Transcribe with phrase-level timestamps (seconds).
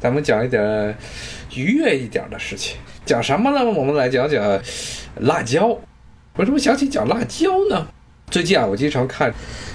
[0.00, 0.96] 咱们讲一点
[1.54, 3.62] 愉悦一点的事情，讲什么呢？
[3.70, 4.58] 我们来讲讲
[5.16, 5.78] 辣椒。
[6.36, 7.86] 为什么想起讲辣椒呢？
[8.30, 9.30] 最近啊，我经常看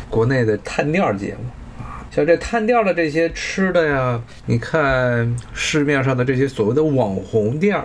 [0.10, 1.44] 国内的探店节目
[1.84, 7.80] 啊，像这探店的这些吃的呀，你看市面上的这些所谓的网红店，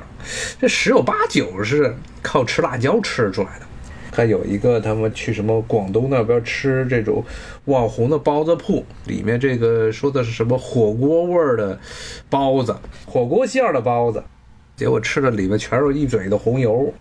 [0.58, 3.66] 这十有八九是靠吃辣椒吃出来的。
[4.12, 7.24] 还有一个，他们去什么广东那边吃这种
[7.66, 11.78] 网红的包子铺，里面这个说的是什么火锅味儿的
[12.28, 14.22] 包子，火锅馅儿的包子，
[14.76, 16.92] 结果吃的里面全是一嘴的红油，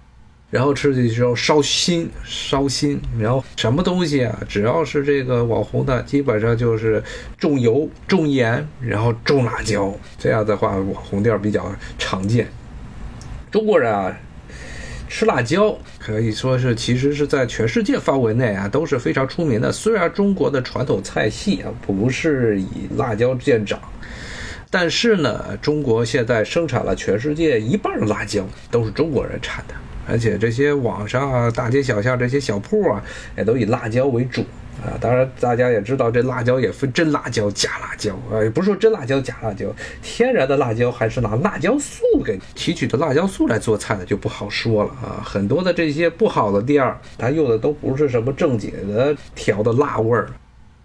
[0.52, 7.03] 然后吃的时候烧心烧心，然后什么东西啊，只要是这个网红的，基本上就是
[7.39, 12.48] 重油重盐，然后重辣椒，这样的话网红店比较常见。
[13.50, 14.16] 中国人啊。
[15.09, 19.72] 吃辣椒可以说是，其实是在全世界范围内啊都是非常出名的。
[19.72, 23.80] 虽然中国的传统菜系啊不是以辣椒见长，
[24.70, 29.73] 但是呢，中国现在生产了全世界一半辣椒，都是中国人产的。
[30.08, 33.03] 而且这些网上啊、大街小巷这些小铺啊，
[33.36, 34.45] 也都以辣椒为主。
[34.83, 39.66] 啊，当然，大家也知道，这辣椒也分真辣椒、假辣椒啊，也不是说真辣椒、假辣椒，
[40.02, 45.21] 天然的辣椒还是拿辣椒素给提取的辣椒素来做菜的，就不好说了啊。
[45.23, 50.30] 很多的这些不好的店儿，它用的都不是什么正经的调的辣味儿，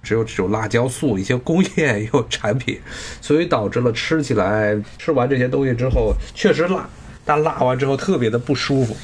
[0.03, 2.81] 只有这种辣椒素，一些工业 用产品，
[3.21, 6.89] 所以导致了吃起来，吃完这些东西之后确实辣，
[7.25, 8.97] 但辣完之后特别的不舒服。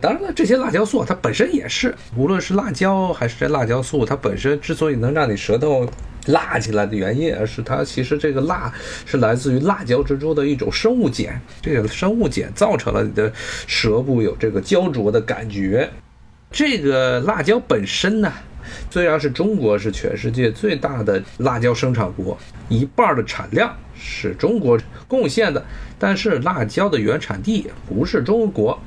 [0.00, 5.90] 当然了，这些辣椒素它本身也是，无论是辣椒还是这辣椒素，它本身之所以能让你舌头
[6.26, 8.72] 辣起来的原因，而是它其实这个辣
[9.04, 13.32] 是来自于辣椒之中的一种生物碱，这个生物碱造成了你的
[13.66, 15.90] 舌部有这个焦灼的感觉。
[16.52, 18.32] 这个辣椒本身呢，
[18.92, 22.38] 虽然是中国是全世界最大的辣椒生产国，
[22.68, 25.64] 一半的产量是中国贡献的，
[25.98, 28.80] 但是辣椒的原产地不是中国。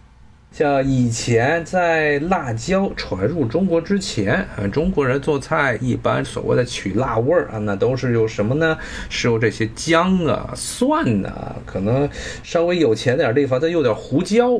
[0.51, 8.77] 像以前在辣椒传入中国之前，啊，中国人做菜一般所谓的取辣味儿啊，那都是用什么呢？
[9.09, 12.07] 是用这些姜啊、蒜呐，可能
[12.43, 14.59] 稍微有钱点地方再用点胡椒，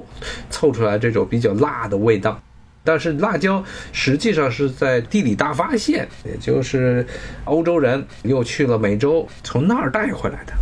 [0.50, 2.42] 凑出来这种比较辣的味道。
[2.86, 7.06] 但是辣椒实际上是在地理大发现，也就是
[7.44, 10.54] 欧洲人又去了美洲，从那儿带回来的。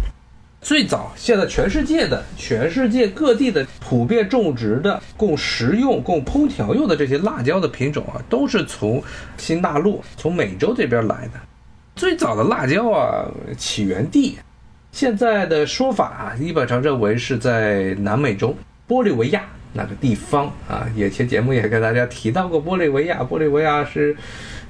[0.62, 9.02] 最早，现在全世界的、全世界各地的普遍种植的、供食用、供烹调用的这些辣椒的品种啊，都是从
[9.38, 11.40] 新大陆、从美洲这边来的。
[11.96, 13.25] 最早的辣椒啊，
[13.58, 14.38] 起源地，
[14.92, 18.53] 现在的说法啊，基本上认为是在南美洲
[18.86, 20.86] 玻利维亚那个地方啊。
[20.94, 24.16] 以前节目也跟大家提到过玻利维亚，玻利维亚是。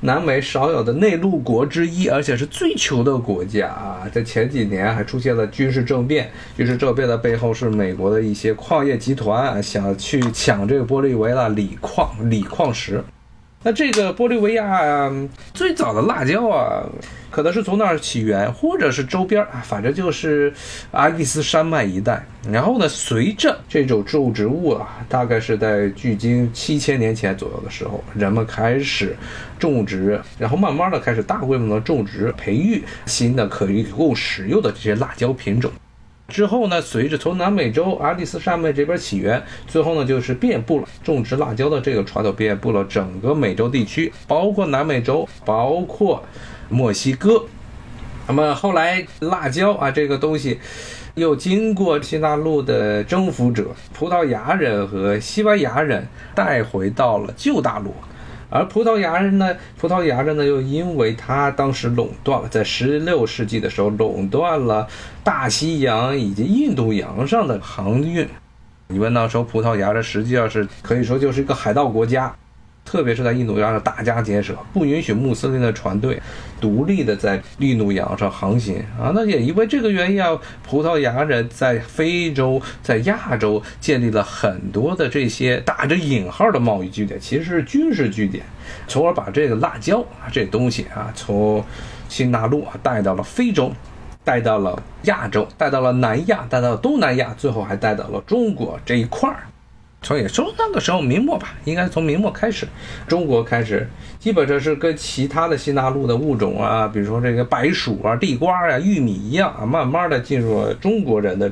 [0.02, 4.08] 南美少有的内陆国之一，而且是最穷的国家啊！
[4.12, 13.04] 在前几年还出现了军事政变，军事政变的背后是美国的一些矿业集团想去抢这个玻利维亚锂矿、锂矿石。
[13.62, 15.12] 那这个玻利维亚
[15.54, 16.82] 最早的辣椒啊，
[17.30, 20.54] 可能是从那儿起源，或者是周边啊，反正就是
[20.92, 22.26] 阿蒂斯山脉一带。
[22.50, 29.14] 然后呢，随着这种种植物啊，大概是在距今七千年前左右的时候，人们开始
[29.60, 35.70] 种植，然后慢慢的开始大规模的种植、培育新的可以供使用的这些辣椒品种。
[36.30, 46.24] 之后呢，随着从南美洲阿蒂斯山脉这边起源，最后呢就是遍布了种植辣椒的这个传统，遍布了整个美洲地区，包括南美洲，包括
[46.70, 47.44] 墨西哥。
[48.28, 50.60] 那么后来辣椒啊这个东西，
[51.16, 57.92] 又经过新大陆的征服者葡萄牙人和西班牙人带回到了旧大陆。
[58.50, 59.56] 而葡萄牙人呢？
[59.78, 60.44] 葡萄牙人呢？
[60.44, 64.88] 又因为他当时垄断了，在十六世纪的时候垄断了
[65.24, 68.28] 大西洋以及印度洋上的航运。
[68.88, 72.36] 你们那时候葡萄牙人实际上是可以说就是一个海盗国家。
[72.90, 76.20] 特别是在印度洋上大加劫舍，不允许穆斯林的船队
[76.60, 79.12] 独立的在印度洋上航行啊。
[79.14, 80.36] 那也因为这个原因啊，
[80.68, 88.44] 葡萄牙人在非洲、在亚洲建立了很多的这些打着引号的贸易据点，其实是军事据点，
[88.88, 91.64] 从而把这个辣椒啊这东西啊从
[92.08, 93.72] 新大陆啊带到了非洲，
[94.24, 99.44] 带到了亚洲，带到了南亚，带到了东南亚，最后还带到了中国这一块儿。
[100.02, 102.66] 从也从那个时候明末吧，应该从明末开始，
[103.08, 103.88] 中国开始
[104.18, 111.52] 基本上是跟其他的新大陆的物种啊，比如说这个白薯啊、地瓜啊、玉米一样啊，慢慢的进入了中国人的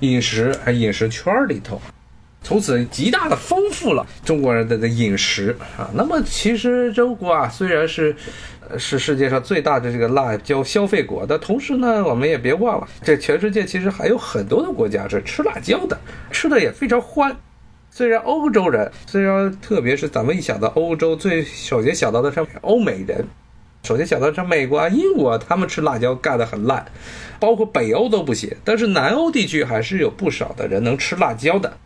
[0.00, 1.80] 饮食饮食圈里头。
[2.40, 5.90] 从此极大的丰富了中国人的的饮食啊。
[5.92, 8.14] 那么其实中国啊，虽然是
[8.78, 15.98] 是世界上最大的这个辣椒消费国，但同时呢，我们也别忘了，这全世界其实还有很多的国家是吃辣椒的，
[16.30, 17.36] 吃的也非常欢。
[17.98, 23.26] 虽然欧洲人，虽然特别是咱们一想到欧洲，最首先想到的是欧美人，
[23.82, 26.86] 首先想到是美国啊、英国，他们吃辣椒干得很烂，
[27.40, 31.76] 包括北欧都不行，但是南欧地区还是有不少的人能吃辣椒的。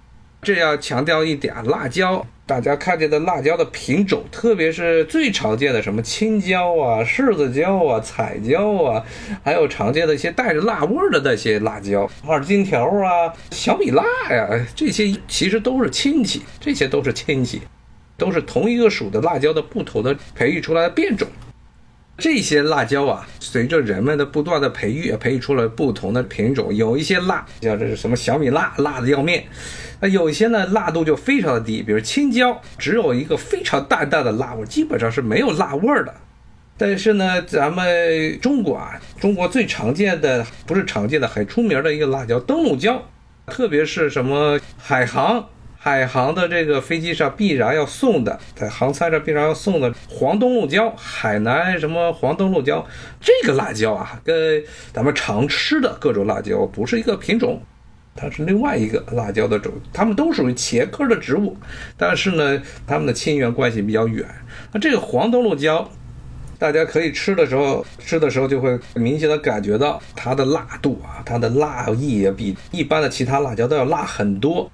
[0.45, 9.05] 这要强调一点，辣椒大家看见的辣椒的品种，特别是最常见的什么青椒啊、柿子椒啊、彩椒啊，
[9.45, 14.03] 还有常见的一些带着辣味的那些辣椒，二荆条啊、小米辣
[14.33, 17.63] 呀，这些其实都是亲戚，这些都是亲戚，
[18.17, 21.29] 都是同一个属的辣椒的不同的培育出来的变种。
[22.23, 26.73] 这些辣椒啊，随着人们的不断的培育，培育出了不同的品种。
[26.73, 29.41] 有一些辣，像这是什么小米辣，辣的要命；
[29.99, 36.15] 那有一些呢，辣度就非常的低，比如青椒，只有一个非常淡淡的辣味，基本上是没有辣味儿的。
[36.79, 43.03] 但是呢，咱们中国啊，中国最常见的不是常见的，很出名的一个辣椒灯笼椒，
[43.49, 45.49] 特别是什么海航。
[45.85, 52.87] 海航的这个飞机上必然要送的，在航餐上必然要送的黄灯笼椒，海南什么黄灯笼椒，
[53.21, 54.63] 这个辣椒啊，跟
[54.93, 57.61] 咱们常吃的各种辣椒不是一个品种，
[58.15, 61.57] 它是另外一个辣椒的种，它们都属于茄科的植物，
[61.97, 64.25] 但是呢，它们的亲缘关系比较远。
[64.73, 65.91] 那这个黄灯笼椒，
[66.61, 74.71] 大家可以吃的时候，吃的时候就会明显的感觉到它的辣度啊，它的辣意也比一般的其他辣椒都要辣很多。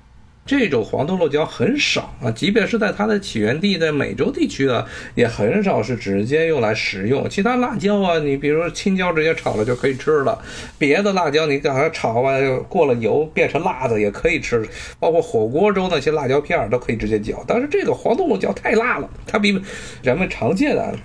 [0.49, 4.83] 这种黄豆落椒很少啊，即便是在它的起源地在美洲地区啊，
[5.15, 7.29] 也很少是直接用来食用。
[7.29, 10.41] 其他辣椒啊，你比如说青椒直接炒了就可以吃了，
[10.79, 14.67] 别的辣椒你给它炒完过了油变成辣的也可以吃，
[14.99, 17.44] 包括火锅中那些辣椒片都可以直接嚼。
[17.47, 19.61] 但是这个黄豆落椒太辣了，它比
[20.03, 20.97] 人们常见的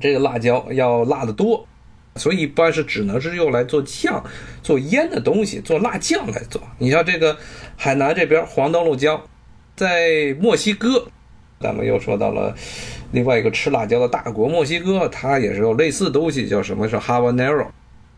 [0.00, 1.64] 这个辣椒要辣得多。
[2.16, 4.22] 所以一般是只能是用来做酱、
[4.62, 6.60] 做腌的东西，做辣酱来做。
[6.78, 7.36] 你像这个
[7.76, 9.22] 海南这边黄灯笼椒，
[9.76, 11.06] 在墨西哥，
[11.60, 12.54] 咱们又说到了
[13.12, 17.66] 另外一个吃辣椒的大国墨西哥，它也是有类似东西，叫什么是 habanero。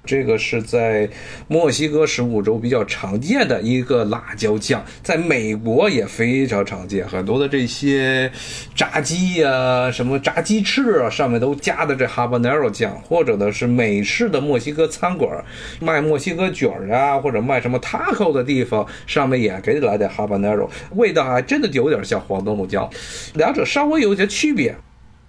[0.04, 1.08] 这个是在
[1.46, 7.06] 墨西哥食物中比较常见的一个辣椒酱，在美国也非常常见。
[7.06, 8.30] 很多的这些
[8.74, 15.44] 炸鸡呀、什么炸鸡翅啊，上面都加的这 habanero 酱，或者呢是美式的墨西哥餐馆
[15.80, 22.90] 卖墨西哥卷儿啊，或者卖什么 taco 的地方，上面也给你来点 habanero，味道还真的有点像黄灯笼椒，
[23.34, 24.74] 两者稍微有些区别。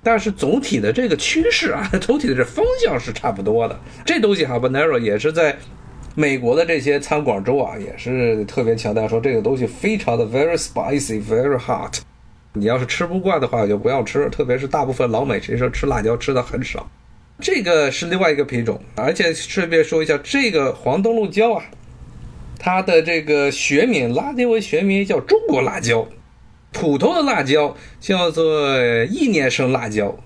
[0.03, 3.80] 但是总体的这个趋势啊， 总体的这方向是差不多的。
[4.06, 5.56] 这东西 habanero 也是在
[6.15, 12.00] 美国的这些餐馆中啊，也是特别强调说这个东西非常的 very spicy, very hot。
[12.53, 14.30] 你要是吃不惯的话，就不要吃。
[14.30, 16.89] 特别是大部分老美其实吃辣椒吃的很少。
[17.39, 21.63] 这个是另外一个品种，而且顺便说一下，这个黄灯笼椒啊，
[22.59, 26.07] 它的这个学名拉丁文学名叫中国辣椒。
[26.71, 28.69] 普通的辣椒叫做
[29.06, 30.18] 一年生辣椒，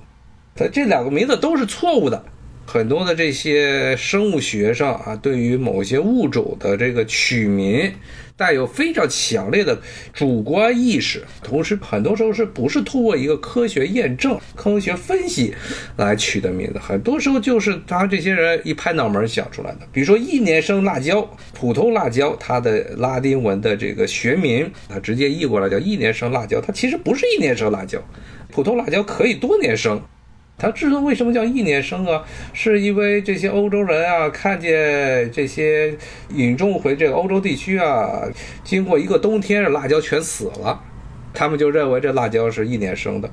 [0.56, 2.24] 它这两个名字都是错误的。
[2.68, 7.94] 很多的这些生物学上啊，对于某些物种的这个取名，
[8.37, 9.79] 带有非常强烈的
[10.13, 15.53] 主观意识，同时很多时候是不是通过一个科学验证、科学分析
[15.95, 16.79] 来取的名字？
[16.79, 19.79] 很多时候就是他这些人一拍脑门想出来的。
[19.93, 28.01] 比如说一年生辣椒，普通辣椒，它的拉丁文的这个学名，它直接译过来叫一年生辣椒，它其实不是一年生辣椒，
[28.51, 30.01] 普通辣椒可以多年生。
[30.57, 32.24] 它知道为什么叫一年生啊？
[32.54, 35.94] 是因为这些欧洲人啊，看见这些
[36.30, 38.21] 引种回这个欧洲地区啊，
[38.64, 40.81] 经过一个冬天，辣椒全死了，
[41.33, 43.30] 他们就认为这辣椒是一年生的，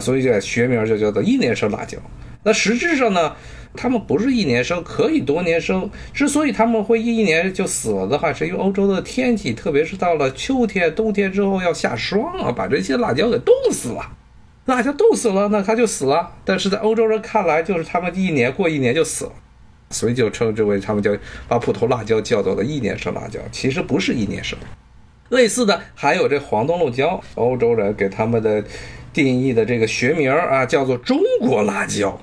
[0.00, 1.96] 所以这学名就叫做一年生辣椒。
[2.42, 3.34] 那实质上呢，
[3.74, 5.88] 他们不是一年生，可以多年生。
[6.12, 14.04] 之所以他们会一年就死了的话，是因为欧洲的天气，特别是到了秋天、冬天之后要下霜啊，把这些辣椒给冻死了。
[14.66, 16.32] 辣椒冻死了，那它就死了。
[16.44, 19.32] 但是在欧洲人看来，就是他们一年过一年就死了，
[19.90, 21.16] 所以就称之为他们叫
[21.48, 24.58] 把普通辣椒叫做了一年生辣椒，其实不是一年生。
[25.28, 28.62] 类似的还有这黄灯笼椒，欧洲人给他们的
[29.12, 32.20] 定义的这个学名啊，叫做中国辣椒。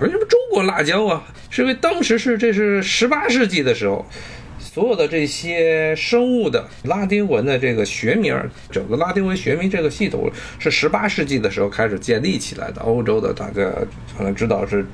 [0.00, 1.24] 为什么中国辣椒啊？
[1.50, 4.04] 是因为当时是这是十八世纪的时候。
[4.74, 8.36] 所有的这些生物的拉丁文的这个学名，
[8.72, 10.28] 整个拉丁文学名这个系统
[10.58, 12.82] 是十八世纪的时候开始建立起来的。
[12.82, 13.70] 欧洲的大家
[14.18, 14.84] 可能知道是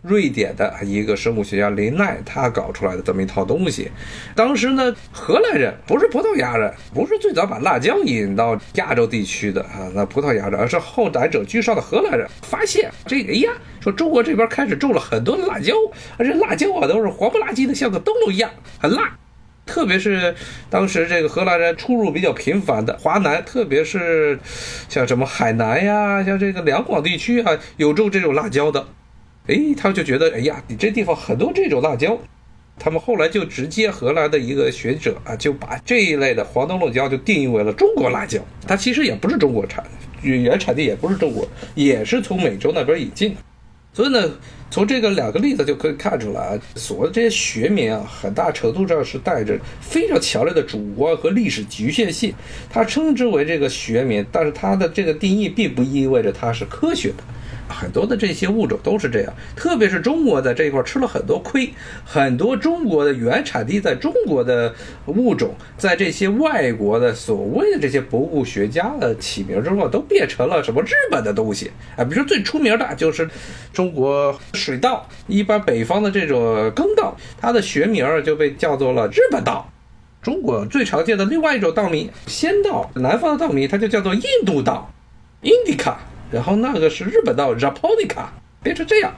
[0.00, 3.90] 瑞典的一个生物学家林奈他搞出来的这么一套东西。
[4.34, 13.52] 当时呢，荷兰人不是葡萄牙人，不是最早把辣椒引到亚洲地区的啊，那葡萄牙人，而是后来者居上的荷兰人发现这个，哎呀，
[13.82, 15.74] 说中国这边开始种了很多的辣椒，
[16.16, 18.50] 而且辣椒啊都是黄不拉几的，像个灯笼一样，
[18.80, 19.14] 很辣。
[19.66, 20.34] 特别是
[20.70, 24.38] 当时这个荷兰人出入比较频繁的华南，特别是
[24.88, 28.86] 像什么海南呀，像这个两广地区啊，有种这种辣椒的，
[29.48, 32.16] 哎，他们就觉得，哎呀，你这地方很多这种辣椒，
[32.78, 39.84] 他们后来就直接荷兰的一个学者啊，就把这一类的黄灯笼椒就定义为了中国辣椒，它其实也不是中国产，
[40.22, 43.40] 原产地也不是中国，也是从美洲那边引进的，
[43.96, 44.30] 所以呢。
[44.68, 52.34] 从这个两个例子就可以看出来，所谓的这些学名啊，很大程度上是带着非常强烈的主观和历史局限性。
[52.68, 57.22] 它称之为这个学名，但是它的这个定义并不意味着它是科学的。
[57.68, 61.72] 很多的这些物种都是这样，特别是中国在这一块吃了很多亏，
[62.04, 64.74] 很多中国的原产地在中国的
[65.06, 72.04] 物种，在这些外国的所谓的这些博物学家的起名之后，都变成了什么日本的东西啊？
[72.04, 73.28] 比如说最出名的就是
[73.72, 79.70] 中国水稻，一般北方的这种耕稻，它的学名就被叫做了日本稻。
[80.22, 84.90] 中国最常见的另外一种稻米仙稻，南方的稻米它就叫做印度稻
[85.42, 85.94] ，Indica。
[86.30, 88.26] 然后那个是日本稻 Japonica，
[88.62, 89.12] 变成这样。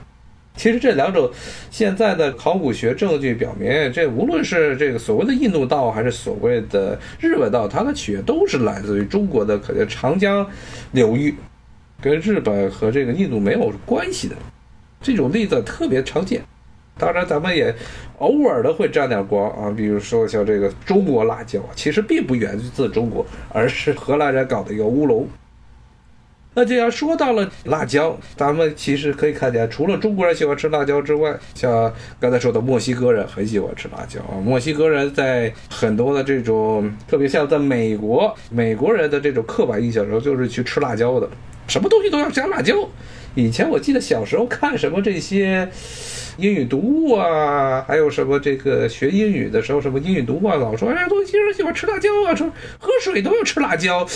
[0.56, 1.30] 其实这两种
[1.70, 10.44] 现在的考古学证据表明，这无论是这个所谓的印度稻，还是所谓的日本稻，它的起源都是来自于中国的可能长江
[10.90, 11.32] 流域，
[12.02, 14.34] 跟日本和这个印度没有关系的。
[15.00, 16.42] 这种例子特别常见。
[16.98, 17.72] 当然，咱们也
[18.18, 25.28] 偶尔的会沾点光啊，比如说像这个中国辣椒，其实并不源自中国，而是荷兰人搞的一个乌龙。
[26.54, 34.34] 那既然说到了辣椒，咱们其实可以看见，除了中国人喜欢吃辣椒之外，像刚才说的墨西哥人很喜欢吃辣椒啊。
[34.42, 41.28] 墨西哥人在很多的这种，特别像在美国，美国人的这种刻板印象中，就是去吃辣椒的，
[41.68, 42.74] 什么东西都要加辣椒。
[43.34, 45.68] 以前我记得小时候看什么这些。
[46.38, 54.06] 英语读物啊，还有什么这个学英语的时候，什么英语读物啊，老说哎，东西人喜欢吃辣椒啊，说喝水都要吃辣椒，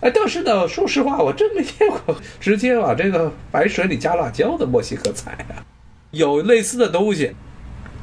[0.00, 5.64] 哎，但是呢，说实话，我真没见过直接往这个白水里加辣椒的墨西哥菜啊，
[6.10, 7.34] 有类似的东西。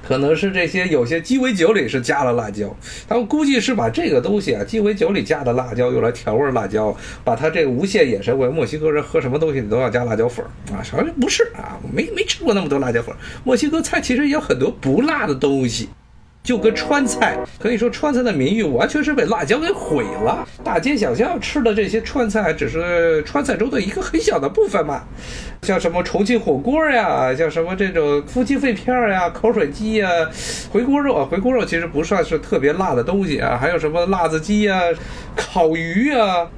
[0.08, 2.74] 可能是这些有些鸡尾酒里是加了辣椒，
[3.10, 6.96] 他们估计是把这个东西啊，鸡尾酒里加的辣椒用来调味辣椒，
[7.26, 10.80] 把它这个无限延伸为墨西哥人喝什么东西你都要加辣椒粉啊？
[10.90, 13.14] 好像不是啊，没没吃过那么多辣椒粉。
[13.44, 15.90] 墨西哥菜其实也有很多不辣的东西。
[16.48, 20.48] 就跟川菜可以说，川菜的名誉完全是被辣椒给毁了。
[20.64, 25.04] 大街小巷吃的这些川菜，只是川菜中的一个很小的部分嘛。
[25.64, 30.10] 像什么重庆火锅呀，像什么这种夫妻肺片呀、口水鸡呀、
[30.72, 33.58] 回锅肉啊，回锅肉其实不算是特别辣的东西啊。
[33.60, 34.82] 还有什么辣子鸡呀、
[35.36, 36.50] 烤鱼啊、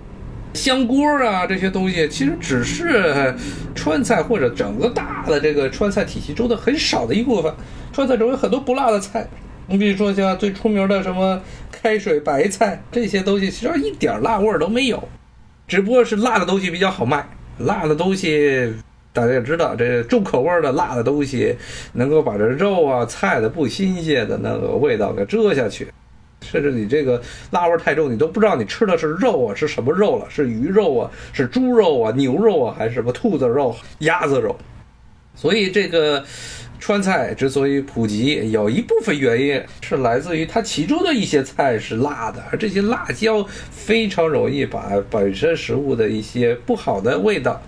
[0.53, 3.33] 香锅啊这些东西，其实只是
[3.73, 7.51] 川菜或者整个大的这个川菜体系中的很少的一部分。
[7.91, 9.27] 川菜中有很多不辣的菜。
[9.69, 11.39] 你比如说像最出名的什么
[11.71, 15.07] 开水白菜这些东西，其实一点辣味儿都没有，
[15.67, 17.23] 只不过是辣的东西比较好卖。
[17.59, 18.73] 辣的东西
[19.13, 21.55] 大家也知道，这重口味的辣的东西
[21.93, 25.87] 能够把这肉啊菜的不新鲜的那个味道给遮下去，
[26.41, 27.21] 甚至你这个
[27.51, 34.57] 辣味太重，你都不知道你吃的是肉啊是什么肉了，是鱼肉啊，是猪肉啊，牛肉啊，还是什么兔子肉、鸭子肉？
[35.35, 36.25] 所以这个。
[36.79, 47.61] 川菜之所以普及，有一部分原因是来自于它其中的一些菜是辣的，而这些辣椒非常容易把本身食物的一些不好的味道、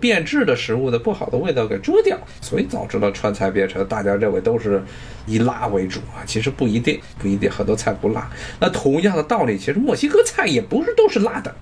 [0.00, 4.82] 变质的食物的不好的味道给遮掉，所以导致了川菜变成大家认为都是
[5.26, 6.26] 以辣为主啊。
[6.26, 8.28] 其实不一定，不一定，很多菜不辣。
[8.60, 11.54] 那同样的道理，其实墨西哥菜也不是都是辣的。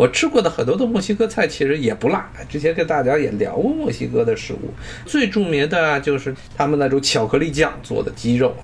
[0.00, 4.72] 我吃过的很多的墨西哥菜其实也不辣，之前跟大家也聊过墨西哥的食物，
[5.04, 8.56] 最著名的就是他们那种巧克力酱做的鸡肉，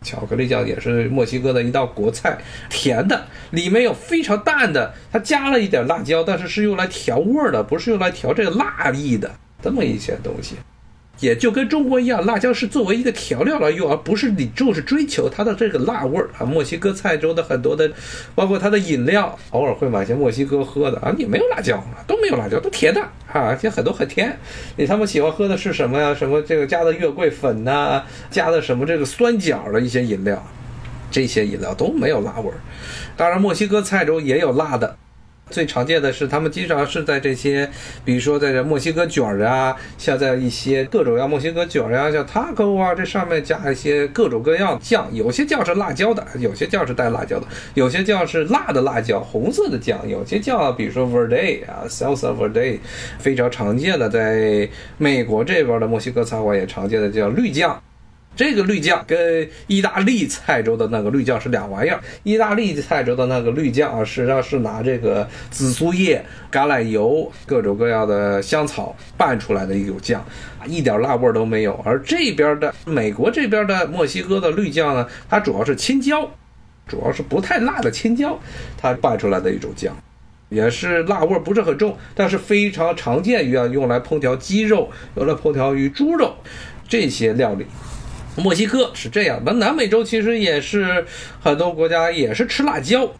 [0.00, 2.38] 巧克力酱也是墨西哥的一道国菜，
[2.70, 9.30] 甜的，里面有非常淡的，它加了一点辣椒，但是是用来调味的，不是用来调这个辣意的，
[9.60, 10.56] 这么一些东西。
[11.20, 16.44] 也就跟中国一样，辣椒是作为一个调料来用，而不是你就是追求它的这个辣味儿啊。
[16.44, 17.90] 墨西哥菜中的很多的，
[18.34, 24.38] 包括它的饮料，偶尔会买些墨西哥喝的啊，也没有辣椒，都没有辣椒，都甜的啊，而且很多很甜。
[24.76, 26.14] 你他们喜欢喝的是什么呀？
[26.14, 30.40] 什么这个加的月桂粉呐，加的什么这个酸角的一些饮料，
[31.10, 32.56] 这些饮料都没有辣味儿。
[33.16, 34.96] 当然，墨西哥菜中也有辣的。
[35.50, 37.68] 最常见的是，他们经常是在这些，
[38.04, 52.78] 比如说在这墨西哥卷儿啊，像在一些各种样墨西哥卷儿啊，像 taco 啊，这上面加一些各种各样酱，有些酱是辣椒的，有些酱是带辣椒的，有些酱是辣的辣椒，红色的酱，有些酱，比如说 verde 啊，salsa verde，
[53.18, 57.80] 非常常见的，在美国这边的墨西哥餐馆也常见的叫绿酱。
[58.38, 62.00] 这个绿酱跟意大利菜州的那个绿酱是两玩意儿。
[62.22, 70.24] 意大利菜州的那个绿酱啊，实际上是拿这个紫苏叶、橄榄油、各种各样的香草拌出来的一种酱，
[70.66, 71.72] 一点辣味都没有。
[71.84, 76.30] 而这边的美国这边的墨西哥的绿酱呢，它主要是青椒，
[76.86, 78.38] 主要是不太辣的青椒，
[78.80, 79.96] 它拌出来的一种酱，
[80.48, 86.36] 也是辣味不是很重，但是非常常见于啊用来烹调鸡肉、用来烹调于猪肉
[86.88, 87.66] 这些料理。
[88.38, 91.04] 墨西哥是这样，那南美洲其实也是
[91.40, 93.10] 很多国家也是吃辣椒，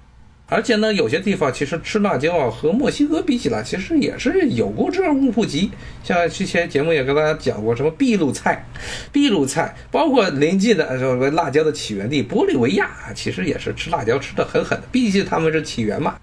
[0.46, 5.70] 而且呢，有些地方其实吃辣椒啊，和墨西哥比起来，其实也是有过之而无不及。
[6.04, 8.64] 像之前节目也跟大家讲过，什么秘鲁菜，
[9.12, 16.16] 秘鲁菜，包括临近的什么辣椒的起源地玻利维亚，其实也是吃辣椒吃的很狠的，毕竟他们是起源嘛。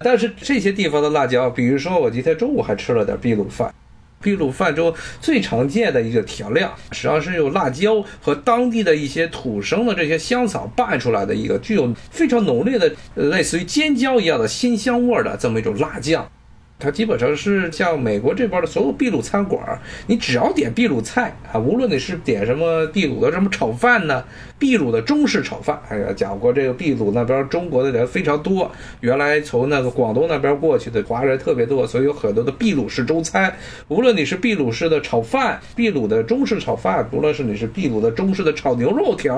[0.00, 3.72] 但是这些地方的辣椒，比如说我今天中午还吃了点秘鲁饭。
[4.22, 16.30] 秘鲁饭中最常见的一个调料，实际上是用辣椒和当地的一些土生的这些香草拌出来的一个具有非常浓烈的，类似于尖椒一样的鲜香味的这么一种辣酱。
[16.78, 24.24] 它基本上是像美国这边的所有秘鲁餐馆，你只要点秘鲁菜啊，无论你是点什么秘鲁的什么炒饭呢，
[24.60, 33.52] 秘鲁的中式炒饭，哎呀，讲过这个秘鲁那边中国的人非常多，原来从那个广东那边过去的华人特别多，所以有很多的秘鲁式中餐。
[33.88, 39.36] 无论你是秘鲁式的炒饭，秘鲁的中式炒饭，无论是你是秘鲁的中式的炒牛肉条，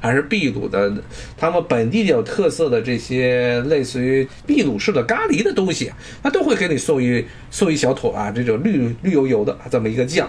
[0.00, 0.92] 还是秘鲁的
[1.38, 5.90] 他们本地有特色的这些类似于秘鲁式的咖喱的东西，
[6.22, 6.74] 那都会给你。
[6.84, 10.28] 送一送一小坨啊，这种绿绿油油的这么一个酱，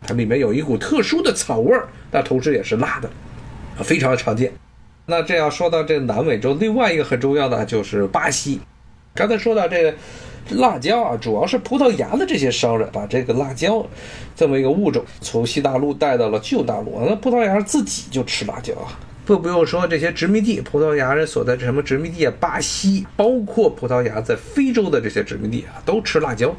[0.00, 3.08] 它里面有一股特殊的草味儿，但同时也是辣的，
[3.82, 4.52] 非常常见。
[5.06, 8.60] 那这样说到这南美洲，另外一个很重要的就是巴西。
[9.14, 9.94] 刚才说到这个
[10.50, 13.84] 辣椒啊，主要是葡萄牙的这些商人把这个辣椒
[14.34, 18.98] 这么一个物种从西大陆带到了旧大陆，那葡萄牙自己就吃辣椒啊。
[19.26, 26.54] 不不用说，这些殖民地，葡萄牙人所在什么殖民地啊，巴西，包括葡萄牙在非洲的这些殖民地啊，都吃辣椒。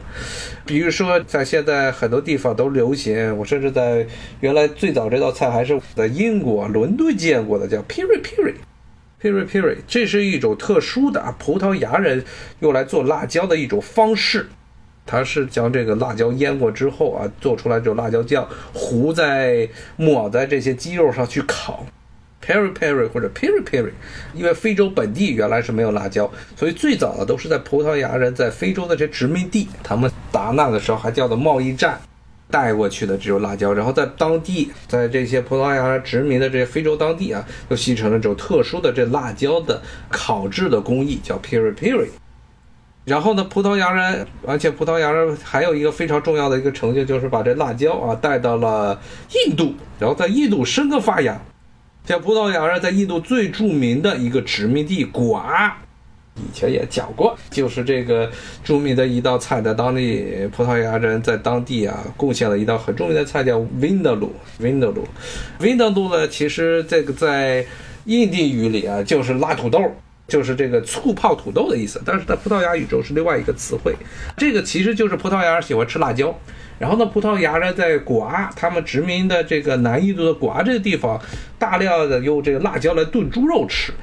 [0.65, 4.07] 比如说，在现在很多地方都流行，我甚至在
[4.39, 12.25] 原来最早这道菜还是在英国伦敦见过的，叫 piri piri，piri piri，这是一种特殊的啊，葡萄牙人
[12.61, 14.47] 用来做辣椒的一种方式。
[15.05, 21.85] 它是将这个辣椒腌过之后啊，做出来这种辣椒酱，糊在抹在这些鸡肉上去烤。
[22.45, 23.91] Peri Peri 或者 Peri Peri，
[24.33, 31.99] 因为非洲本地原来是没有辣椒，所以最早的都是在葡萄牙人在非洲的这殖民地，他们打那的时候还叫做贸易站
[32.51, 42.07] 带过去的这种辣椒，然后在当地，在这些葡萄牙殖民的这些非洲当地啊，又形成了这种特殊的这辣椒的烤制的工艺，叫 Peri Peri。
[43.05, 48.99] 然后呢，葡萄牙人，而且葡萄牙人还有一个非常重要的一个成就，就是把这辣椒啊带到了
[49.47, 51.39] 印度，然后在印度生根发芽。
[52.05, 55.75] 像葡萄牙人在印度最著名的一个殖民地古阿，
[56.35, 58.29] 以前也讲过，就是这个
[58.63, 64.29] 著名的一道菜，在当地葡萄牙人在当地啊贡献了一道很著名的菜，叫 vindalu
[64.61, 65.03] vindalu
[65.59, 67.65] vindalu 呢，其实这个在
[68.05, 69.81] 印地语里啊，就是辣土豆，
[70.27, 73.95] 就是这个醋泡土豆的意思，但是在葡萄牙语中是另外一个词汇。
[74.35, 76.35] 这个其实就是葡萄牙人喜欢吃辣椒。
[76.77, 81.21] 然后呢，葡萄牙人在果阿，他们殖民的这个南印度的果阿这个地方，
[81.57, 83.93] 大量的用这个辣椒来炖猪肉吃。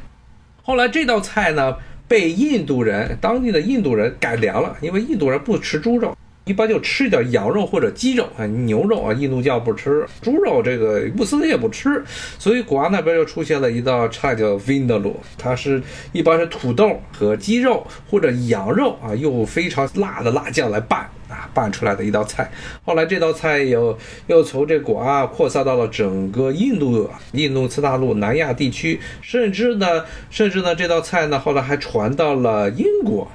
[0.62, 1.76] 后来这道菜呢，
[2.08, 6.16] 被印度人当地的印度人改良了，因为印度人不吃猪肉。
[6.44, 12.02] 一般就吃一点羊肉或者鸡肉啊，牛肉啊，印度教不吃，猪肉这个穆斯林也不吃，
[12.38, 15.80] 所以古阿那边又出现了一道菜叫 Vindaloo，它是
[16.12, 22.50] 一般是土豆和鸡肉或者羊肉啊，用非常辣的辣酱来拌啊，拌出来的一道菜。
[22.84, 33.30] 后来这道菜又又从这古阿扩散到了整个印度、印度次大陆、南亚地区，甚至呢，甚至呢，这道菜呢后来还传到了英国。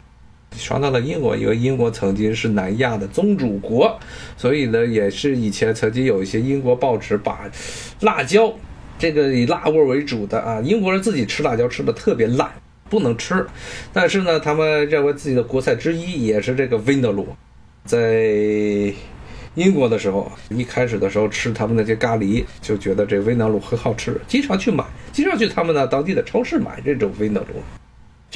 [0.52, 4.00] 传到了英国，因为英国曾经是南亚的宗主国，
[4.36, 7.50] 所以呢，也是以前曾经有一些英国报纸把
[8.02, 8.52] 辣椒
[8.98, 12.52] 这个以辣味为主的啊，英国人自己吃辣椒吃的特别辣，
[12.90, 13.46] 不能吃。
[13.94, 17.28] 但是呢，他们认为自己的国菜之一也是这个 Vindaloo。
[17.86, 18.94] 在
[19.54, 27.62] 英国的时候，一开始的时候吃他们那些咖喱，就觉得这 Vindaloo 很好吃，经常去买，经常去他们那当地的超市买这种 Vindaloo。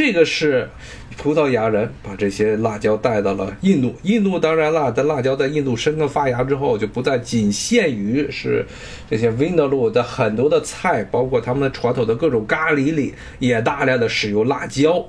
[0.04, 0.68] 这个是
[1.16, 3.94] 葡萄牙人把这些辣椒带到了印度。
[4.02, 8.66] 印度当然了，在辣椒在印度生根发芽之后，就不再仅限于是
[9.08, 15.06] 这些 Viner 的很多的菜，包括他们的传统的各种咖喱里也大量的使用辣椒。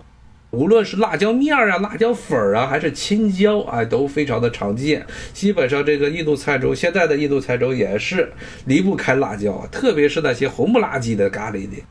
[0.51, 5.07] 无论是辣椒面儿啊、辣椒粉儿啊，还是青椒啊，都非常的常见。
[5.33, 8.31] 基本上这个印度菜中，现在的印度菜中也是
[8.67, 11.83] 离不开辣椒，特别是那些红不拉几的咖喱里。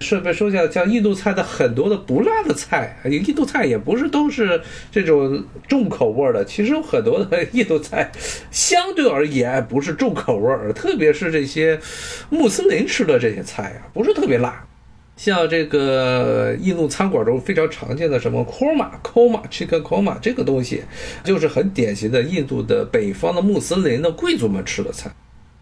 [0.00, 6.44] 顺便说一下，像印度菜的很多的不辣的菜，印度菜也不是都是这种重口味的。
[6.44, 8.10] 其实有很多的印度菜
[8.50, 11.80] 相对而言不是重口味，特别是这些
[12.28, 14.66] 穆斯林吃的这些菜啊，不是特别辣。
[15.16, 20.82] 像这个印度餐馆中非常常见的什么 korma korma chicken korma 这个东西，
[21.22, 25.08] 就是很典型的印度的北方的穆斯林的贵族们吃的菜。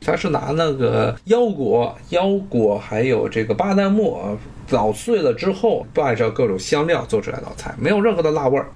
[0.04, 4.20] 它是拿那个腰果、腰果还有这个巴旦木
[4.68, 8.68] 捣碎了之后，拌上各种香料做出来的菜，没有任何的辣味儿。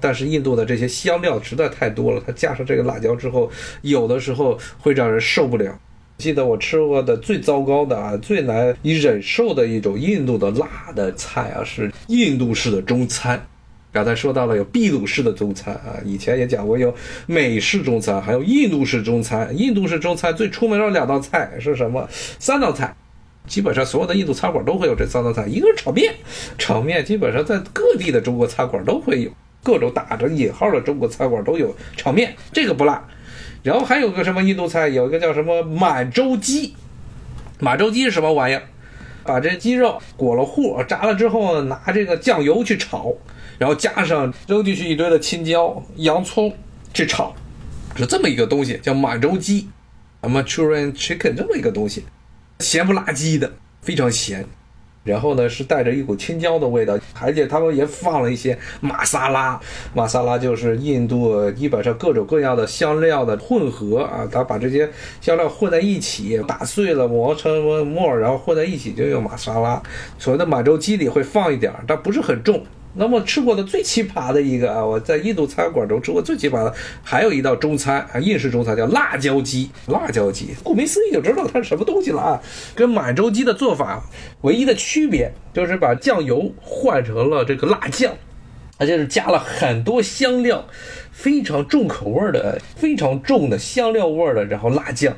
[0.00, 3.50] 但是印度的这些香料实在太多了，它加上这个辣椒之后，
[3.82, 5.78] 有的时候会让人受不了。
[6.18, 13.44] 记得我吃过的最糟糕的啊，最难以忍受的一种印度的辣的菜啊，是印度式的中餐。
[13.94, 16.92] 刚才说到了有秘鲁式的中餐啊，以前也讲过有
[17.26, 19.56] 美式中餐，还有印度式中餐。
[19.56, 22.04] 印度式中餐最出名的两道菜是什么？
[22.10, 22.92] 三道菜，
[23.46, 25.46] 基本上所有的印度餐馆都会有这三道菜。
[25.46, 26.12] 一个是炒面，
[26.58, 29.30] 炒面基本上在各地的中国餐馆都会有，
[29.62, 33.06] 各种打着引号的中国餐馆都有炒面，这个不辣。
[33.62, 36.74] 然后还有个什么印度菜，有一个叫什么满洲鸡。
[37.60, 38.62] 满洲鸡是什么玩意儿？
[39.22, 43.14] 把这鸡肉裹了糊，炸了之后，拿这个酱油去炒，
[43.58, 46.54] 然后加上扔进去一堆的青椒、洋葱
[46.92, 47.34] 去炒，
[47.96, 49.68] 是这么一个东西，叫满洲鸡
[50.22, 52.04] ，Manchurian Chicken 这么一个东西，
[52.60, 54.44] 咸不拉几的，非常咸。
[55.04, 59.60] 然后呢，是带着一股青椒的味道，而且他们也放了一些玛莎拉。
[59.92, 64.90] 玛莎拉就是印度基本上各种各样的香料的混合啊，他把这些
[65.20, 69.82] 香料混在一起，打碎了磨成沫，然后混在一起就用玛莎拉。
[70.18, 72.64] 所谓的满洲鸡里会放一点，但不是很重。
[72.96, 79.70] 那么吃过的最奇葩的一个啊，我在印度餐馆中吃过最奇葩的，还有一道中餐啊，印式中餐叫辣椒鸡。
[79.88, 82.40] 辣椒鸡，顾名思义就知道它是什么东西了啊。
[82.74, 84.02] 跟满洲鸡的做法
[84.42, 88.14] 唯一的区别就是把酱油换成了这个辣酱，
[88.78, 90.64] 而且是加了很多香料，
[91.14, 95.16] 非常重口味的、非常重的香料味的，然后辣酱。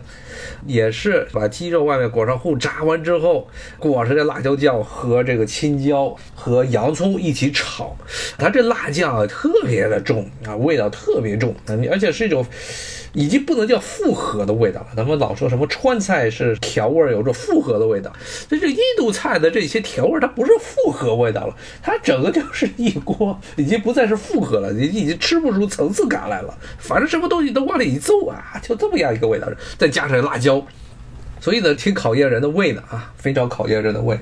[0.67, 7.97] 也是把鸡肉外面裹上糊，炸完之后裹上这辣椒酱和这个青椒和洋葱一起炒。
[8.37, 11.55] 它这辣酱啊特别的重啊，味道特别重，
[11.91, 12.45] 而且是一种
[13.13, 14.89] 已经不能叫复合的味道了。
[14.97, 18.13] 咱们老说什么川菜是调味儿有着复合的味道，
[18.49, 26.53] 这这印度菜的这些调味它不是复合味道了，它整个就是一锅已经不再是复合了，已已经吃不出层层次感来了。
[26.79, 29.47] 反正什么东西都往里一揍啊，就这么样一个味道，
[29.79, 30.65] 再加上辣椒。
[31.41, 34.19] 所以呢，挺考验人的胃的啊，非常考验人的胃。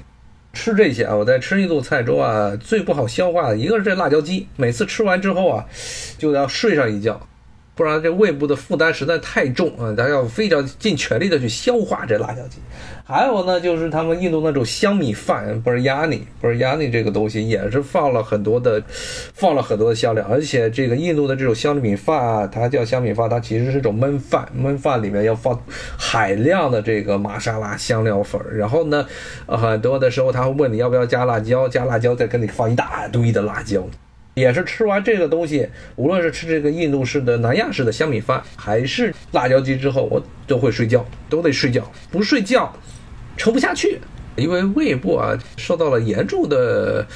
[0.52, 5.64] 吃这些啊，我在吃印度菜中啊，最不好消化的一个是这辣椒鸡，每次吃完之后啊，
[6.18, 7.26] 就要睡上一觉。
[7.74, 9.92] 不然这胃部的负担实在太重啊！
[9.96, 12.58] 咱要非常尽全力的去消化这辣椒鸡。
[13.06, 18.82] 还有呢，就是他们印度那种香米饭，不是亚尼，不是亚尼这个东西也是放了很多的，
[19.34, 20.26] 放了很多的香料。
[20.26, 25.62] 而且这个印度的这种香米饭啊，它叫香米饭，它其实是种焖饭，焖饭里面要放
[25.98, 28.40] 海量的这个玛莎拉香料粉。
[28.56, 29.06] 然后呢，
[29.46, 33.86] 很多的时候他会问你要不要加辣椒，加辣椒再给你放一大堆的辣椒。
[34.32, 42.72] 也是吃完这个东西，无论是吃这个印度式的、南亚式的香米饭，还是辣椒鸡之后，我都会睡觉，都得睡觉，不睡觉
[43.36, 44.00] 撑不下去，
[44.36, 47.06] 因为胃部啊受到了严重的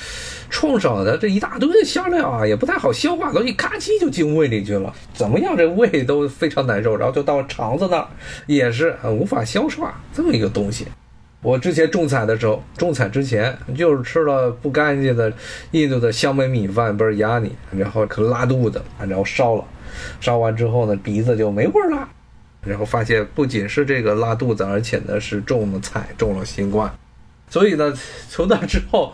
[0.50, 8.08] 创伤的，这一大堆的香料啊也不太好消化，东西咔叽就进胃里去了，怎么样这胃都非常难受，然后就到肠子那儿
[8.46, 10.86] 也是无法消化这么一个东西。
[11.40, 15.32] 我之前种菜的时候，种菜之前就是吃了不干净的
[15.70, 19.64] 印度的香梅米饭，不是压你，然后可拉肚子，然后烧了，
[20.20, 22.08] 烧完之后呢，鼻子就没味儿了，
[22.68, 26.92] 然后发现不仅是这个拉肚子，而且呢是中了菜，中了新冠，
[27.48, 27.92] 所以呢，
[28.28, 29.12] 从那之后。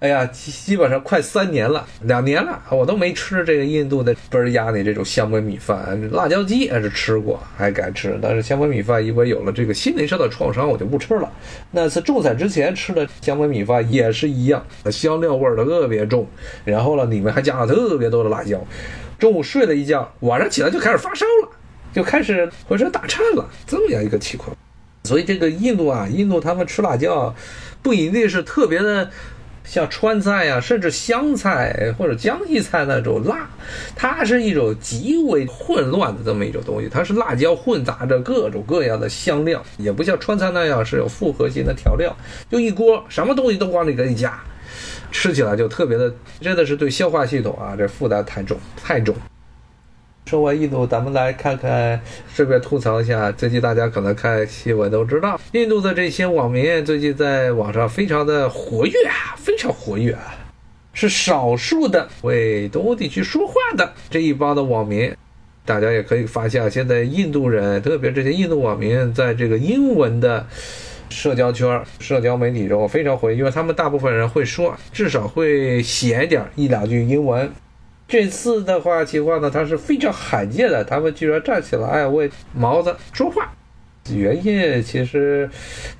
[0.00, 11.30] 哎呀，基本上快三年了，两年了，我都没吃这个印度的倍儿压的这种香味米饭，辣椒鸡还是吃过，还敢吃，但是香味米饭因为有了这个心灵上的创伤，我就不吃了。
[11.72, 16.26] 那次种菜之前吃的香味米饭也是一样，香料味儿的特别重，
[16.64, 18.58] 然后呢，里面还加了特别多的辣椒。
[19.18, 21.50] 中午睡了一觉，晚上起来就开始发烧了，
[21.92, 24.56] 就开始浑身打颤了，这么样一个情况。
[25.04, 27.34] 所以这个印度啊，印度他们吃辣椒，
[27.82, 29.10] 不一定是特别的。
[29.62, 33.48] 像川菜啊，甚至湘菜或者江西菜那种辣，
[33.94, 36.88] 它是一种极为混乱的这么一种东西。
[36.88, 42.16] 它是辣椒混杂着各种各样的香料，也不像川菜那样是有复合型的调料，
[42.50, 44.42] 就一锅什么东西都往里给你加，
[45.12, 49.14] 吃起来就特别的，真的是对消化系统啊这负担太重太重。
[50.30, 52.00] 说完印度，咱们来看看，
[52.32, 60.32] 顺便吐槽一下，最近大家可能看新闻都知道，印度的这些网民最近在网上非常的活跃啊，非常活跃啊，
[60.92, 65.12] 是少数的为东欧地区说话的这一帮的网民。
[65.64, 70.46] 大家也可以发现，现在印度人，特别这些印度网民，在这个英文的
[71.08, 77.50] 社交圈、社交媒体中非常活跃，因为他们大部分人会说，至少会写点一两句英文。
[78.10, 83.48] 这次的话情况呢，他是非常罕见的，他们居然站起来为毛子说话。
[84.12, 85.48] 原因其实，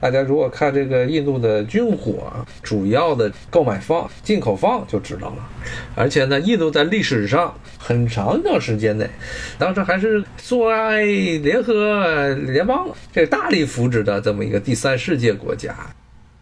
[0.01, 2.33] 大家如果看这个印度的军火
[2.65, 5.49] 主要的购买方、进口方就知道了。
[5.95, 9.09] 而且呢，印度在历史上很长一段时间内，
[9.57, 15.73] 当时还是苏维埃联合联邦这大力扶持的这么一个第三世界国家，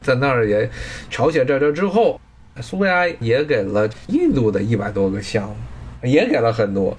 [0.00, 0.70] 在那儿也
[1.10, 2.18] 朝鲜战争之后。
[2.60, 5.56] 苏维埃也给了印度的一百多个项目，
[6.02, 6.96] 也给了很多，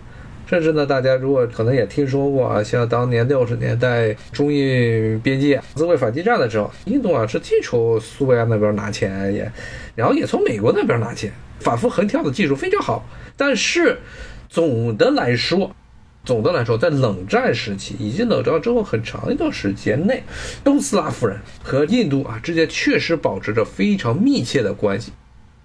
[0.47, 9.51] 甚至呢，大家如果可能也听说过啊，像当年六十年代中印边界自卫反击战的时候，印度啊是既从苏维埃那边拿钱，也
[9.95, 13.07] 然后也从美国那边拿钱，反复横跳的技术非常好。
[13.37, 13.99] 但是
[14.49, 15.75] 总的来说，
[16.25, 20.23] 总的来说，在冷战时期以及冷战之后很长一段时间内，
[20.63, 25.11] 东斯拉夫人和印度啊之间确实保持着非常密切的关系。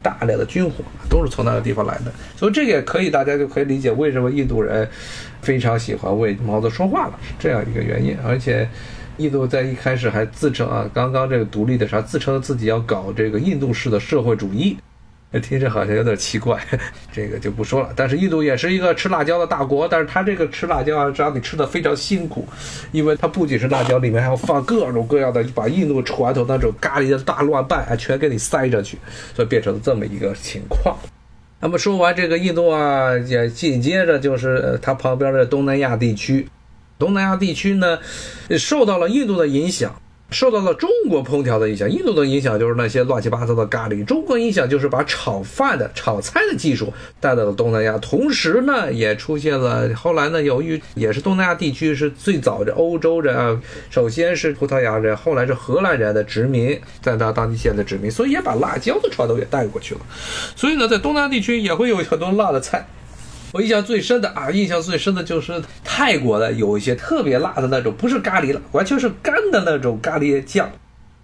[0.04, 4.86] 大量的军火都是从那个地方来的，所以这个也可以，大家就可以理解为什么印度人
[5.40, 8.14] 非常喜欢为毛泽说话了，这样一个原因。
[8.22, 8.68] 而且，
[9.16, 14.76] 印度在一开始还自称啊，刚刚这个独立的时候，自称自己要搞这个印度式的社会主义。
[15.40, 16.60] 听着好像有点奇怪，
[17.12, 17.90] 这个就不说了。
[17.96, 22.46] 但是印度也是一个吃辣椒的大国，但是它这个吃辣椒啊，让你吃的非常辛苦，
[22.92, 28.98] 因为它不仅是辣椒，里面还要放各种各样的，把印度传统那种咖喱的大乱拌啊，全给你塞上去，
[29.34, 30.96] 所以变成了这么一个情况。
[31.60, 36.46] 那么说完这个印度啊，也紧接着就是它旁边的东南亚地区，
[36.98, 37.98] 东南亚地区呢，
[38.58, 39.94] 受到了印度的影响。
[40.34, 47.96] 受到了中国烹调的影响，印度的影响就是那些乱七八糟的咖喱；中国影响就是把炒饭的、炒菜的技术带到了东南亚。
[47.98, 60.00] 同时呢，也出现了后来呢，由于也是东南亚地区是最早的欧洲人啊，首先是葡萄牙人，后来是荷兰人的殖民，再到当地县的殖民，所以也把辣椒的传统也带过去了。
[60.56, 62.84] 所以呢，在东南亚地区也会有很多辣的菜。
[63.54, 70.68] 我印象最深的啊，印象最深的就是泰国的有一些特别辣的那种，不是咖喱辣，完全是干的那种咖喱酱。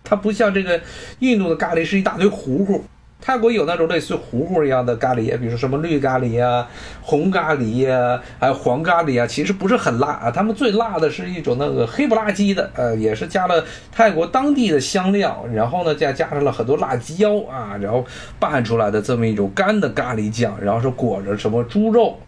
[0.04, 0.80] 它不像这个
[1.18, 2.84] 印度的咖喱是一大堆糊糊，
[3.20, 6.66] 泰国有那种类似糊糊一样的咖喱，比如说什么绿咖喱啊、
[7.02, 10.30] 红咖喱啊，还有黄咖喱啊，其实不是很辣啊。
[10.30, 18.04] 他们最辣的是一种那个黑不拉几的，呃，也是加了泰国当地的香料，然后呢再加上了很多辣椒啊，然后
[18.38, 22.18] 拌出来的这么一种干的咖喱酱，然后是裹着什么猪肉。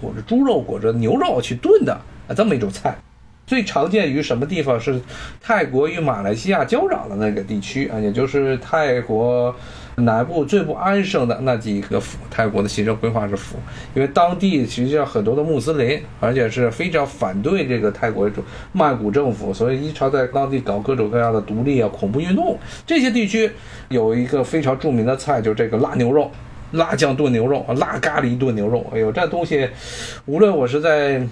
[0.00, 1.92] 裹着猪肉、裹着牛肉去炖的
[2.26, 2.98] 啊，这么一种菜，
[3.46, 4.80] 最常见于什么地方？
[4.80, 5.00] 是
[5.40, 9.54] 泰国与马来西亚交壤的那个地区啊，也就是泰国
[9.96, 12.18] 南部最不安生的那几个府。
[12.30, 13.56] 泰国的行政规划是府，
[13.94, 18.30] 因为当地实际上很多的穆斯林，而且是非常反对这个泰国
[18.72, 22.58] 曼谷政府，所以一常在当地搞各种各样的独立啊、恐怖运动。
[22.86, 23.50] 这些地区
[23.88, 26.30] 有一个非常著名的菜，就是这个辣牛肉。
[26.72, 29.68] 辣酱炖牛肉辣咖喱炖牛肉，哎呦，这东西，
[30.24, 31.22] 无论我是在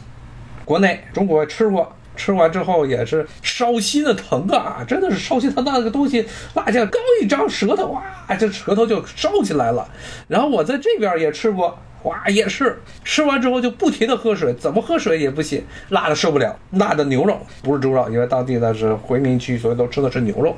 [0.66, 1.90] 国内、中国吃过，
[2.20, 4.84] 吃完之后也是烧心的疼啊！
[4.86, 8.02] 真的是烧心疼，那个东西辣酱刚一张舌头，哇，
[8.38, 9.88] 这舌头就烧起来了。
[10.28, 16.54] 然后我在这边也吃过，哇，也是吃完之后就不停的喝水，怎么喝水也不行，辣的受不了。
[16.72, 20.54] 辣的牛肉不是猪肉，因为当地那是回民区，所以都吃的是牛肉。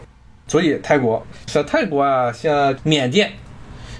[0.48, 3.32] 所以泰国像泰国啊，像缅甸。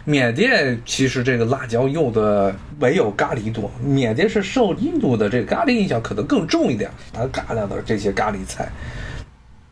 [0.04, 8.68] 缅甸其实这个辣椒用的没有咖喱多，缅甸是受印度的这个咖喱影响可能更重一点，它大量的这些咖喱菜。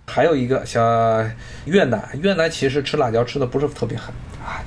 [0.06, 1.28] 还有一个像
[1.64, 4.14] 越南，越南其实吃辣椒吃的不是特别狠。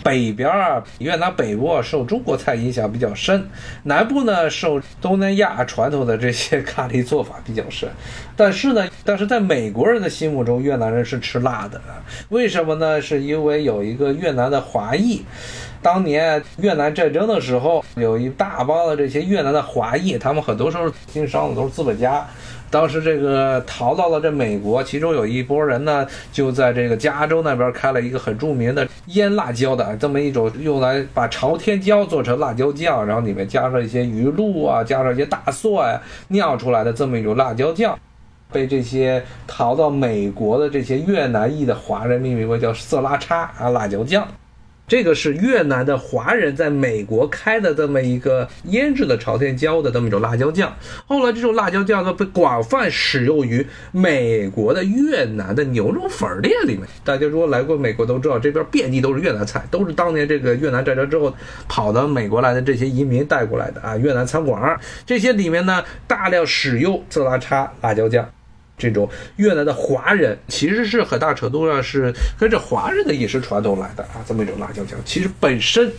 [0.04, 3.50] 北边儿越南北部受中国菜影响比较深，
[3.84, 7.89] 南部呢受东南亚传统的这些咖喱做法比较深。
[8.36, 11.80] 但是呢，但是在美国人的心目中，越南人是吃辣的。
[12.30, 13.02] 为什么呢？
[13.02, 15.22] 是因为有一个越南的华裔，
[15.82, 22.26] 当年越南战争的时候，有一大帮的这些越南的华裔，他们很多时候经商的都是资本家。
[22.74, 37.96] 当时这个逃到了这美国，其中有一波人呢，就在这个加州那边开了一个很著名的腌辣椒的这么一种，用来把朝天椒做成辣椒酱，然后里面加上一些鱼露啊，加上一些大蒜啊，酿出来的这么一种辣椒酱，
[38.52, 44.28] 被这些逃到美国的这些越南裔的华人命名为叫色拉叉啊辣椒酱。
[44.93, 50.71] 这个是越南的华人在美国开的这么一个腌制的朝天椒的这么一种辣椒酱。
[51.08, 56.82] 后来这种辣椒酱呢被广泛使用于美国的越南的牛肉粉店里面。
[57.03, 61.34] 大家如果来过美国都知道，这边遍地都是越南菜，都是当年这个越南战争之后
[61.67, 63.97] 跑到美国来的这些移民带过来的啊。
[63.97, 68.29] 越南餐馆这些里面呢大量使用色拉叉辣椒酱。
[68.84, 75.00] 这种越南的华人其实是很大程度上是跟着华人的饮食传统来的啊，这么一种辣椒酱。
[75.06, 75.89] 其实本身，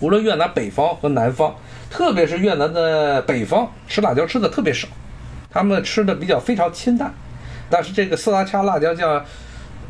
[0.00, 1.54] 无论越南北方和南方，
[1.90, 4.88] 特别是越南的北方，吃辣椒吃的特别少，
[5.50, 7.12] 他们吃的比较非常清淡。
[7.68, 9.22] 但是这个色拉恰辣椒酱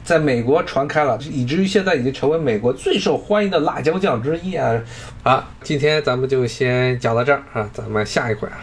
[0.02, 4.82] 在美国传开了，以至于现在已经成为美国最受欢迎的辣椒酱之一啊！
[5.22, 8.58] 好，今天咱们就先讲到这儿啊，咱们下一回啊，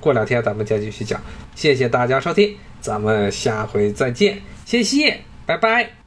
[0.00, 1.20] 过两天咱们再继续讲。
[1.54, 2.56] 谢谢大家收听。
[2.84, 6.03] 咱们下回再见，谢谢，拜拜。